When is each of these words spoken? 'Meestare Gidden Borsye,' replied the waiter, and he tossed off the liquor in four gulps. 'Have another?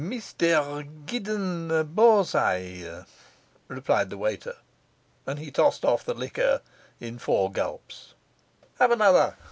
'Meestare 0.03 0.81
Gidden 1.05 1.67
Borsye,' 1.93 3.05
replied 3.67 4.09
the 4.09 4.17
waiter, 4.17 4.55
and 5.27 5.37
he 5.37 5.51
tossed 5.51 5.85
off 5.85 6.03
the 6.03 6.15
liquor 6.15 6.61
in 6.99 7.19
four 7.19 7.51
gulps. 7.51 8.15
'Have 8.79 8.89
another? 8.89 9.35